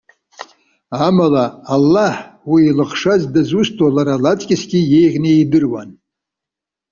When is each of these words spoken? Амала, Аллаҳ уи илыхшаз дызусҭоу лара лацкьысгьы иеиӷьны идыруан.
Амала, 1.05 1.45
Аллаҳ 1.73 2.15
уи 2.51 2.61
илыхшаз 2.69 3.21
дызусҭоу 3.33 3.91
лара 3.95 4.15
лацкьысгьы 4.23 4.79
иеиӷьны 4.83 5.31
идыруан. 5.41 5.89